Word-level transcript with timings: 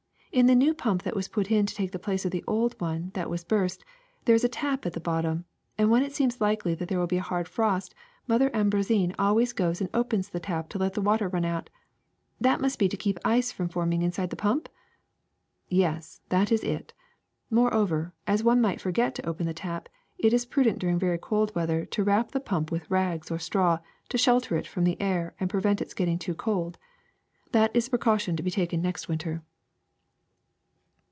In 0.33 0.47
the 0.47 0.55
new 0.55 0.73
pump 0.73 1.03
that 1.03 1.13
was 1.13 1.27
put 1.27 1.51
in 1.51 1.65
to 1.65 1.75
take 1.75 1.91
the 1.91 1.99
place 1.99 2.23
of 2.23 2.31
the 2.31 2.43
old 2.47 2.79
one 2.79 3.01
when 3.01 3.11
that 3.15 3.29
was 3.29 3.43
burst, 3.43 3.83
there 4.23 4.33
is 4.33 4.45
a 4.45 4.47
tap 4.47 4.85
at 4.85 4.93
the 4.93 5.01
bottom; 5.01 5.43
and 5.77 5.91
when 5.91 6.03
it 6.03 6.15
seems 6.15 6.39
likely 6.39 6.73
that 6.73 6.87
there 6.87 6.99
will 6.99 7.05
be 7.05 7.17
a 7.17 7.21
hard 7.21 7.49
frost 7.49 7.93
Mother 8.27 8.49
Ambroisine 8.51 9.13
always 9.19 9.51
goes 9.51 9.81
and 9.81 9.89
opens 9.93 10.29
the 10.29 10.39
tap 10.39 10.69
to 10.69 10.77
let 10.77 10.93
the 10.93 11.01
water 11.01 11.27
run 11.27 11.43
out. 11.43 11.69
That 12.39 12.61
must 12.61 12.79
be 12.79 12.87
to 12.87 12.95
keep 12.95 13.19
ice 13.25 13.51
from 13.51 13.67
forming 13.67 14.01
inside 14.03 14.29
the 14.29 14.37
pump?" 14.37 14.69
''Yes, 15.69 16.21
that 16.29 16.49
is 16.49 16.63
it. 16.63 16.93
Moreover, 17.49 18.13
as 18.25 18.41
one 18.41 18.61
might 18.61 18.79
forget 18.79 19.13
to 19.15 19.25
open 19.25 19.45
the 19.45 19.53
tap, 19.53 19.89
it 20.17 20.31
is 20.31 20.45
prudent 20.45 20.79
during 20.79 20.97
very 20.97 21.17
cold 21.17 21.53
weather 21.55 21.83
to 21.87 22.05
wrap 22.05 22.31
the 22.31 22.39
pump 22.39 22.71
with 22.71 22.89
rags 22.89 23.29
or 23.29 23.37
straw 23.37 23.79
to 24.07 24.17
shelter 24.17 24.55
it 24.55 24.65
from 24.65 24.85
the 24.85 24.95
air 25.01 25.35
and 25.41 25.49
prevent 25.49 25.81
its 25.81 25.93
getting 25.93 26.17
too 26.17 26.33
cold. 26.35 26.77
That 27.51 27.75
is 27.75 27.87
a 27.89 27.89
precaution 27.89 28.37
to 28.37 28.43
be 28.43 28.49
taken 28.49 28.81
next 28.81 29.09
winter." 29.09 29.43